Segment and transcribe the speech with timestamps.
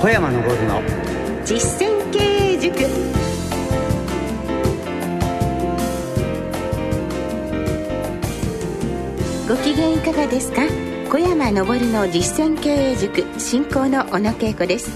[0.00, 0.82] 小山昇の。
[1.44, 2.18] 実践経
[2.54, 2.74] 営塾。
[9.46, 10.62] ご機嫌いかがですか？
[11.10, 14.90] 小山昇の実践経営塾進行の小野恵子です。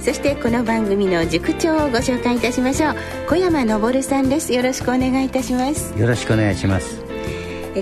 [0.00, 2.94] そしてこの番組の塾長をご紹介いたしましょう。
[3.28, 4.52] 小山昇さんです。
[4.52, 5.96] よろしくお願いいたします。
[5.96, 7.00] よろしくお願いします。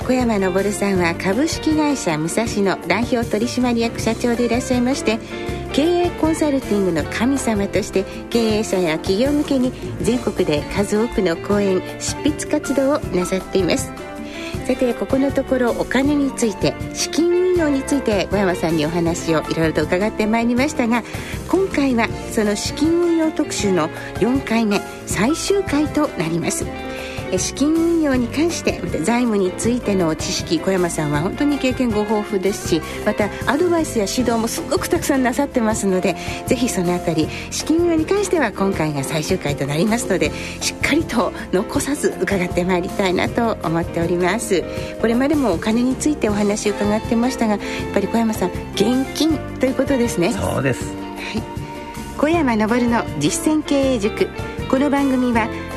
[0.07, 5.19] 小山昇さんは株式会社武蔵野代表取締役社長でいらっしゃいまして
[5.73, 13.93] 経営コンサルティングの神様として経営者や企業向けに全国で数多くの講演執筆活動をなさっています。
[14.67, 21.03] さてここのところお金について資金運用について小山さんにお話をいろいろと伺ってまいりましたが
[21.49, 26.67] 今回はその資金運用特集の4回目最終回となります。
[27.37, 44.65] 資金運用に関してまた財務についての知識小山さんは本当に経験ご豊富ですしまたアドバイスや指導もすごくたくさんなさってますのでぜひそのあたり資金運用に関しては今回が最終回となりますのでしっかりと残さず伺ってまいりたいなと思っております。
[45.01, 47.61] これまでもお金についてお話伺ってましたがやっ
[47.93, 50.33] ぱり小山さん現金ということですね。
[50.33, 51.43] そうです、はい、
[52.17, 54.29] 小山昇の実践経営塾。
[54.71, 55.49] この番組は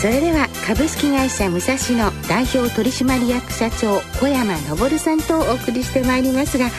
[0.00, 6.70] それでは株式会社武蔵野代表取締役社長小山昇さんとお送りしてまいりますが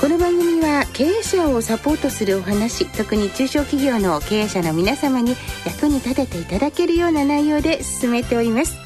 [0.00, 8.76] この番組は経営者をサポートするお話特に中小企業の経営者の皆様に役に立てていただけるような内容で進めております。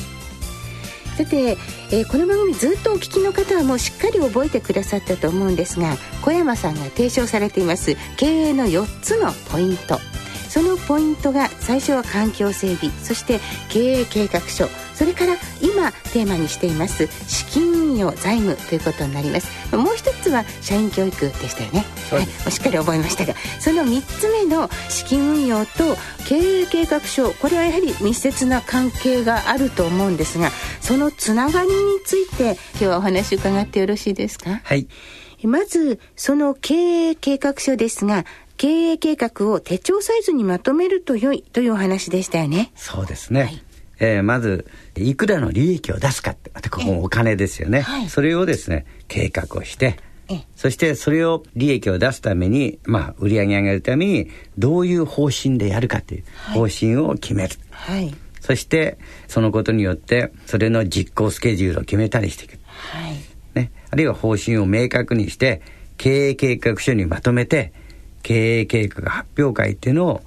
[1.16, 1.56] さて、
[1.90, 9.98] えー、この番組ずっとお聞きの方はもうしっかり覚えてくださったと思うんですが小山さんが提唱されています経営の4つのポイント。
[10.50, 13.38] そのポイントが最初は環境整備そして
[13.68, 19.48] 経営計画書それから今テーマにしています資金運用財務ということになります。
[19.74, 21.86] もう一つは社員教育でしたよね。
[22.10, 22.18] は
[22.48, 25.96] い、しっかり覚えましたがその3つ目の資金運用と
[26.28, 30.50] 経営計画書これはやはり密接な関係があると思うんですが
[30.80, 34.60] そのつながりについて今日はお話伺ってよろしいですか？
[34.64, 34.88] はい。
[35.44, 36.74] まずその経
[37.10, 38.26] 営計画書ですが
[38.60, 42.72] 経営計画を手帳サイズにまとめると良いというお話でしたよね。
[42.76, 43.40] そうですね。
[43.44, 43.62] はい、
[44.00, 44.66] えー、まず、
[44.96, 47.80] いくらの利益を出すかって、ここもお金ですよね。
[47.80, 49.96] はい、それをですね、計画をして、
[50.56, 54.28] そしてそれを利益を出すために、まあ、売り上げ上げるために、
[54.58, 57.56] どういう方針でやるかという方針を決める。
[57.70, 58.14] はい。
[58.42, 62.58] そして、そのことによって、それの実行スケジュールを決めたりしていく。
[62.66, 63.14] はい。
[63.54, 63.72] ね。
[63.88, 65.62] あるいは方針を明確にして、
[65.96, 67.72] 経営計画書にまとめて、
[68.22, 70.22] 経営計画発表会っていうのを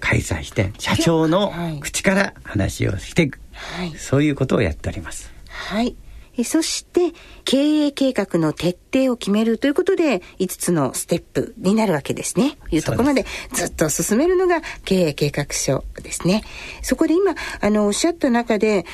[0.00, 5.32] 開催して社長の口から話をしていく、はい、そういうことをやっております。
[5.48, 5.96] はい
[6.42, 7.12] そして
[7.44, 12.58] 経営計画の徹底を決めるということで5つのステップになるわけですね。
[12.72, 16.42] いうところまでずっと進めるのが経営計画書ですね。
[16.82, 18.84] そこで今あのおっしゃった中で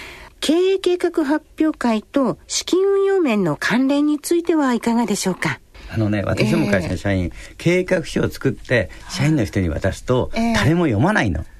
[0.41, 5.61] 経営計画発表会と資金運用面の関連についてはいかがでしょうか？
[5.93, 11.41] あのね、私も会社の社員、えー、計画書を作って、社員の人に渡すと、誰も読まないの。
[11.41, 11.60] え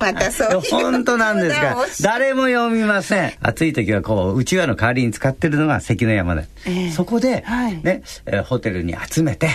[0.00, 3.32] またそう本当なんですが、誰も読みません。
[3.40, 6.46] 暑い時はこう、うちわの代わりに使ってるのが関の山で。
[6.66, 9.48] えー、そこで、はい、ね、えー、ホテルに集めて、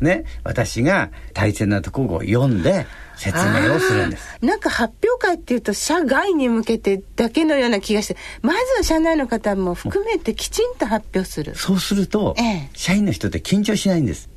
[0.00, 2.86] ね、私が大切なところを読んで、
[3.20, 4.38] 説明をするんです。
[4.40, 11.54] なんか発表会っていうと社外に向けてだけのような気がして、まずは社内の方も含めてきちんと発表する。
[11.54, 14.30] そうすると、ええ、社員の人って緊張しないんです。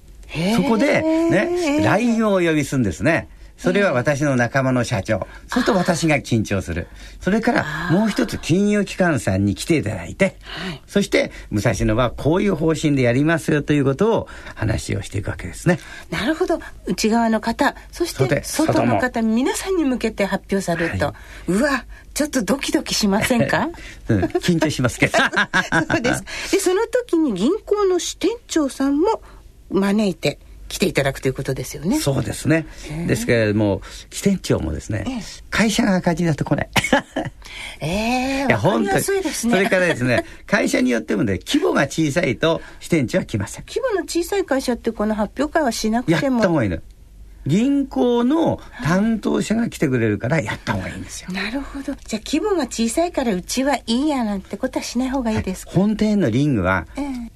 [0.55, 3.29] そこでね、LINE をお呼びするんですね。
[3.57, 5.25] それは私の仲間の社長。
[5.47, 6.87] それと私が緊張する。
[7.21, 10.37] それからもう一つ金融機関さんに来ていただいて、
[10.85, 15.79] そして武蔵野はこういう方針でやりますよということを話をしていくわけですね。
[16.09, 16.59] なるほど。
[16.85, 21.13] 内側の方、そして外の方、皆さんに向けて発表されると、は
[21.47, 23.69] い、うわ、ちょっとドキドキしませんか、
[24.09, 25.17] うん、緊張しますけど。
[25.89, 26.51] そうです。
[26.51, 29.21] で、その時に銀行の支店長さんも
[29.71, 30.39] 招いて、
[30.73, 31.99] 来ていただくということですよね。
[31.99, 32.65] そうですね。
[33.07, 35.05] ですけれども、支店長もですね、
[35.51, 36.69] 会社が赤字だと来ない。
[37.79, 37.85] え
[38.41, 39.03] えー、いや、本当に。
[39.03, 39.11] そ
[39.49, 43.65] れからですね、 会社によってもね、規模が小さいと支店長は来ません。
[43.67, 46.37] 規模の小さい会社ってこの発表会はしなくても。
[46.37, 46.79] やった方がいいの。
[47.45, 51.29] 銀行の担当者が来てくれるからやった方がいいんですよ。
[51.31, 51.93] なるほど。
[52.03, 56.87] じゃあ規模が小さいからうちはいいやなんてことはしない方がいいですか、はい、本店のリングは、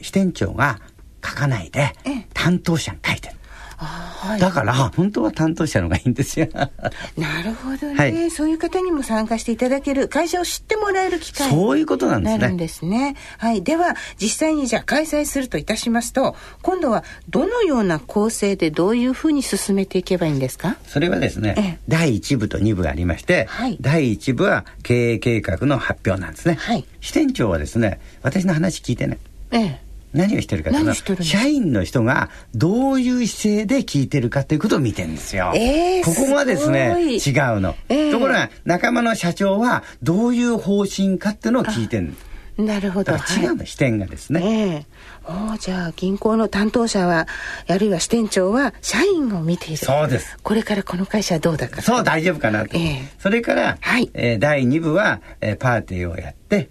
[0.02, 0.80] 支店長が
[1.24, 1.94] 書かないで、
[2.34, 3.38] 担当者が書いてる。
[3.80, 6.48] はい、だから本当は担当者のがいいんですよ。
[7.16, 11.48] なるほどね、はい、そういう方にも参加していただける会社を知ってもらえる機会。
[11.48, 12.38] そういうことなんですね。
[12.40, 13.16] なるんですね。
[13.38, 13.62] はい。
[13.62, 20.78] では実際にじゃあ開催するといたしますと今度はどのような構成でどういうふうに進めていけばいいんですか？
[20.88, 29.20] それはですね第1部と2部がありまして、はい、第1部は経営計画の発表なんですね、はい、支店長はですね私の話聞いてね。
[29.52, 35.52] ええ何をしてるかというと社員の人がどういう姿勢で聞いてるかということを見てるんですよ。
[35.56, 42.14] えー、ここがですね違うの、えー、ところが仲間の社長はどういう方針かっていうのを聞いてる
[42.58, 43.14] なるほど。
[43.14, 43.20] 違う
[43.54, 44.86] の、はい、視点がですね。
[45.26, 47.28] えー、おじゃあ銀行の担当者は
[47.68, 49.78] あるいは支店長は社員を見ている。
[49.78, 50.38] そうです。
[50.42, 51.82] これからこの会社はどうだか。
[51.84, 54.10] そう大丈夫かなと、えー、それから、はい。
[54.16, 56.70] えー、第2部は、えー、パーティーをやって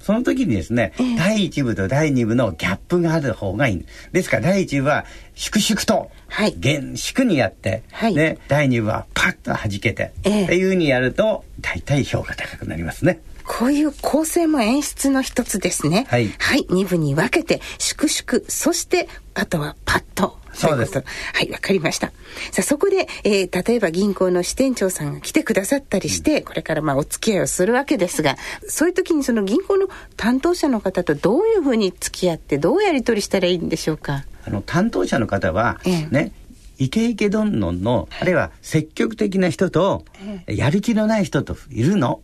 [0.00, 3.84] その時にですね、えー、第1部と第2部のギャップがある方がいい。
[4.12, 5.04] ですから第1部は
[5.34, 13.20] 粛々と、はい、厳粛にやって、はい、ね、第2部はパッと弾けて、えー、っていうふうにやると、大体評価高くなりますね。
[13.44, 16.06] こういう構成も演出の一つですね。
[16.08, 16.28] はい。
[16.38, 16.66] はい。
[16.70, 20.39] 2部に分けて、粛々、そして、あとはパッと。
[20.68, 20.92] そうです。
[20.94, 21.02] は
[21.42, 22.08] い、わかりました。
[22.52, 28.36] さあ、そこで、えー、例えば銀行の支店長さんが来てくださったりして、うん、これからまあお付き合いをするわけですが、
[28.68, 34.24] そういう時にその銀行の担当者の方とどういうふうに付き合って、どうやり取りしたらいいんでしょうか？
[34.46, 36.32] あの、担当者の方は、ええ、ね、
[36.78, 40.04] イケイケどんどんの、あるいは積極的な人と、
[40.46, 42.20] やる気のない人といるの？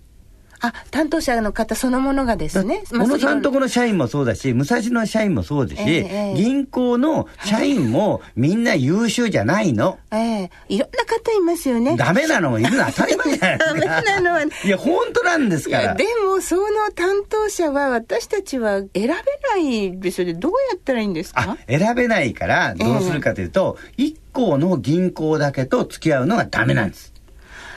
[0.61, 2.83] あ、担当者の方そのものがですね。
[2.91, 9.99] 小野さんとこの社員もそうだし、武蔵野社員もそうですし、えー、銀行の社員もみんな優秀じゃないの。
[10.13, 11.97] ええー、いろんな方いますよね。
[11.97, 13.67] ダメなのもいるの当たり前じゃないですか。
[13.87, 14.43] ダメなのは。
[14.43, 15.95] いや、本当なんですから。
[15.95, 16.63] でも、その
[16.95, 19.15] 担当者は私たちは選べな
[19.57, 20.35] いですよね。
[20.35, 21.57] どうやったらいいんですか？
[21.69, 27.13] 選べないから、どうするかというと、えー、1個の銀行だけと付き合うのがダメなんです。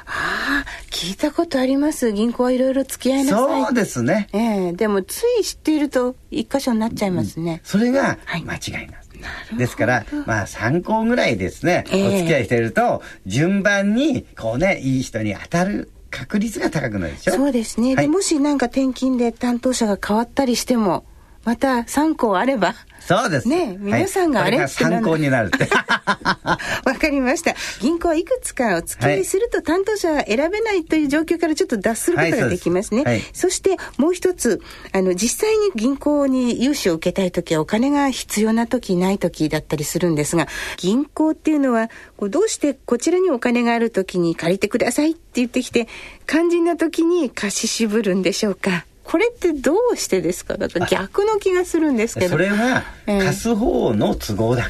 [0.09, 2.11] ああ、聞いたことあります。
[2.11, 3.63] 銀行はいろいろ付き合いなさい。
[3.65, 4.27] そうですね。
[4.33, 7.51] ええー、でもつい知っていると一箇所になっちゃいますね。
[7.51, 8.73] うん、それが間違いなんです。
[8.79, 9.09] はい
[9.57, 17.95] ですから、まあ3校ぐらいですね、えー、お付き合いしてると、順番に、こうね、いい人に当たる確率が高くなるでしょそうですね。
[17.95, 21.03] はい、もしなんか転勤で担当者が変わったりしても、
[21.43, 23.47] また3校あれば、そうです。
[23.47, 25.69] ね皆さんがあれ、はい、参考になるって。
[25.73, 27.55] わかりました。
[27.79, 33.03] 銀行いくつかお付き合いすると担当者は選べないという状況からちょっと脱することができますね。
[33.03, 40.47] はい、そしてもう一つ、あの、実際に銀行に融資を受けたいときはお金が必要なとき、ないときだったりするんですが、
[40.77, 45.87] 銀行っていうのは、こうどうしてこちらにお金があるときに借りてくださいって言ってきて、
[46.27, 48.85] 肝心なときに貸し渋るんでしょうか？
[49.09, 50.57] これってどうしてですか？
[50.57, 52.29] だから逆の気がするんですけど。
[52.29, 54.69] それは貸す方の都合だ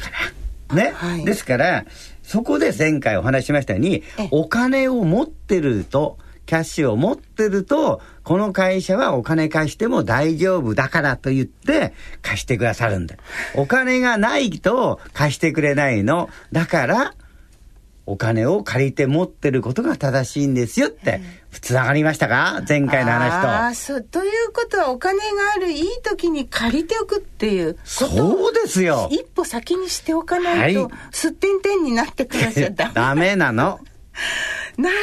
[0.70, 1.84] ら、ね、はい、ですから
[2.22, 6.16] そこで前回お話ししましたようにお金を持ってると
[6.46, 13.16] キャッシュを持ってると、この会社はお金貸しても大丈夫だからと言って貸してくださるんだ。
[13.54, 16.30] お金がないと貸してくれないの。
[16.50, 17.14] だから、
[18.10, 21.20] お金を借りて持ってることが正しいんですよって、
[21.60, 22.60] つながりましたか？
[22.68, 23.48] 前回の話と。
[23.48, 25.24] ああ、そう、ということはお金が
[25.54, 29.08] あるいい時に借りておくっていうそうですよ。
[29.12, 32.90] 一歩先にしておかないと、はい、すってんてんになってくださダメ。
[32.94, 33.78] ダメなの。
[34.76, 34.96] なる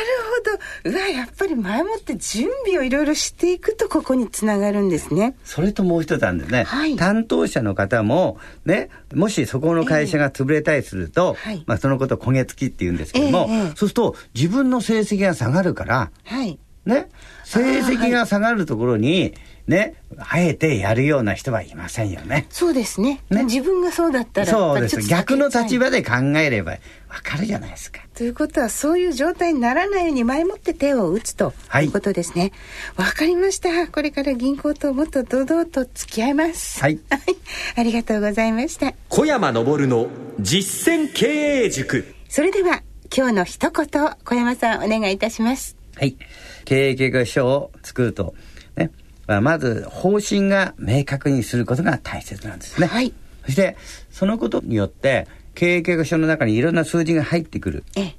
[0.84, 0.98] ほど。
[0.98, 5.36] うわ、やっぱり前もって準備をいろいろしていくとここにつながるんですね。
[5.44, 6.64] それともう一つあるんですね。
[6.64, 17.10] はい、担当者の方も、ね、もしそこの会社が潰れたりすると、えーまあそのことを焦げ付きって言うんですけども、えー、そうすると自分の成績が下がるから、はい、ね、
[17.44, 19.34] 成績が下がるところに、
[19.68, 22.48] ね、あえてやるような人はいませんよね。
[22.50, 23.22] そうですね。
[23.30, 24.48] ね自分がそうだったら。
[24.48, 25.02] そうです。
[25.02, 26.78] 逆の立場で考えればわ
[27.22, 28.00] かるじゃないですか。
[28.16, 32.54] ということは、そういう状態にならないように前もって手を打つということですね。
[32.96, 33.88] わ、はい、かりました。
[33.88, 36.80] これから銀行ともっと堂々と付き合います。
[36.80, 37.00] はい。
[37.76, 38.94] ありがとうございました。
[39.10, 40.08] 小山昇の
[40.40, 41.26] 実践経
[41.66, 42.06] 営塾。
[42.30, 42.84] それでは、
[43.16, 45.76] 今日の一言、小山さんお願いいたします。
[45.96, 46.16] はい。
[46.64, 48.32] 経営計画書を作ると、ね、
[49.28, 52.88] まず方針が明確にすることが大切なんですね。
[52.88, 53.14] はい。
[53.46, 53.78] そして、
[54.10, 57.84] そのことによって、経営計画書の中にいろんな数字が入ってくる。
[57.96, 58.16] ええ、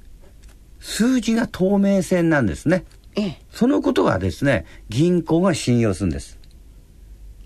[0.79, 2.83] 数字が透明線なんですね。
[3.15, 6.37] ええ、そのことはですね、銀行が信用するんです。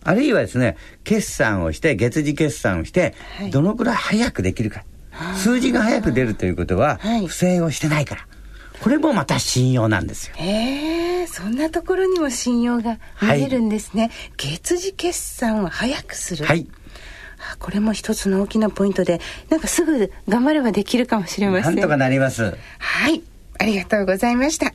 [0.04, 4.84] あるいはですね、決算をして、月次決算をして、はい、どのくらい早くできるか。
[5.36, 8.28] 数字が早く出るということは、不正をしてないから。
[8.84, 10.36] これもまた信用なんですよ。
[10.36, 14.04] へえ、そんなところにも信用が見えるんですね。
[14.04, 16.44] はい、月次決算を早くする。
[16.44, 16.68] はい。
[17.60, 21.76] これも一つの大きなポイントで、なんかすぐ頑張ればできるかもしれません。
[21.76, 22.58] なんとかなります。
[22.78, 23.24] はい。
[23.58, 24.74] ありがとうございました。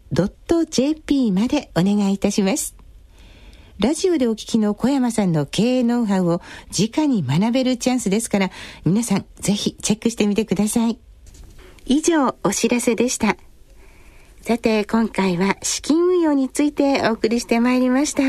[0.71, 2.77] .jp までお願いいたします。
[3.79, 6.41] ラジオでお聞きの小山さんの経営ノウハウを
[6.71, 8.51] 直に学べるチャンスですから、
[8.87, 10.99] 皆さんぜひチェックしてみてください。
[11.85, 13.37] 以上、お知らせでした。
[14.41, 18.23] さて、今回は資金運用についてお送りしてまいりました。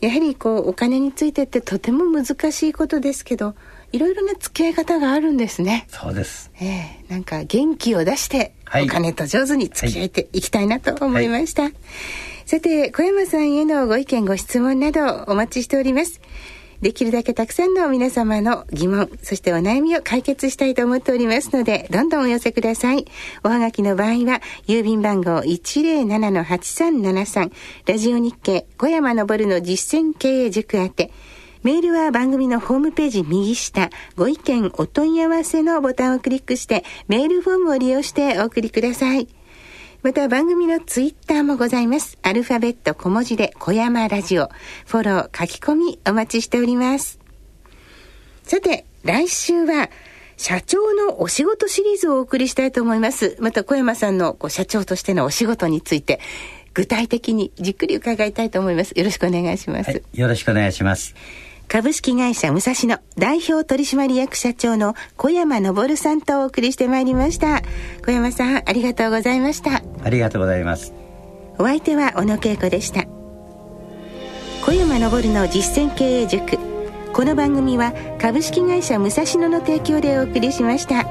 [0.00, 3.54] やはりこう、お金についてってとても難しいことですけど、
[3.92, 5.86] いろいろな付き合い方があるんですね。
[5.88, 6.50] そうです。
[6.58, 11.64] ええー、なんか元気を出して、お金と上手に付き合っていきたいなと思いました。
[11.64, 16.20] はいはいさて、小山さんへのご意見、ご質問などお待ちしております。
[16.82, 23.06] できるだけたくさんの皆様の疑問、そしてお悩みを解決したいと思っておりますので、どんどんお寄せください。
[23.42, 27.50] おはがきの場合は、郵便番号107-8373、
[27.86, 31.10] ラジオ日経小山昇の実践経営塾宛て、
[31.62, 39.26] メールは番組のホームページ右下、ご意見お問い合わせのボタンをクリックして、メールフォームを利用してお送りください。
[40.02, 42.18] また番組のツイッターもございます。
[42.22, 44.50] アルファベット小文字で小山ラジオ。
[44.84, 47.20] フォロー、書き込みお待ちしております。
[48.42, 49.90] さて、来週は、
[50.36, 53.36] 社長のお仕事シリーズをお送りしたいと思います。
[53.38, 56.18] また小山さんのこう社長としてのお仕事について、
[56.74, 58.94] 具体的にじっくり伺いたいと思います。
[58.96, 59.90] よろしくお願いします。
[59.90, 61.14] はい、よろしくお願いします。
[61.68, 67.62] 株式会社武蔵野代表取締役社長の小山昇さんとお送りしてまいりました。
[68.04, 69.82] 小山さんありがとうございました。
[70.04, 70.92] ありがとうございます。
[71.58, 73.04] お相手は小野恵子でした。
[74.64, 76.58] 小山昇の実践経営塾。
[77.12, 81.04] この番組は株式会社武蔵野の提供でお送りしました。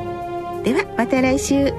[0.63, 1.73] ではまた来週